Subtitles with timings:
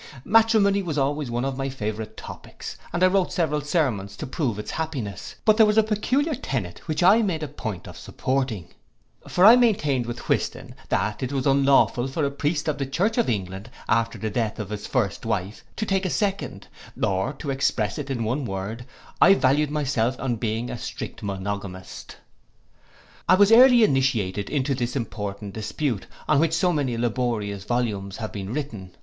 [0.25, 4.57] Matrimony was always one of my favourite topics, and I wrote several sermons to prove
[4.57, 8.69] its happiness: but there was a peculiar tenet which I made a point of supporting;
[9.27, 13.19] for I maintained with Whiston, that it was unlawful for a priest of the church
[13.19, 16.67] of England, after the death of his first wife, to take a second,
[16.99, 18.87] or to express it in one word,
[19.21, 22.17] I valued myself upon being a strict monogamist.
[23.29, 28.31] I was early innitiated into this important dispute, on which so many laborious volumes have
[28.31, 28.95] been written.